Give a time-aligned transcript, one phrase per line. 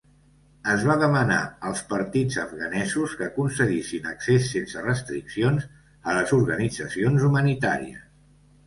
[0.75, 1.37] Es va demanar
[1.71, 8.07] als partits afganesos que concedissin accés sense restriccions a les organitzacions humanitàries.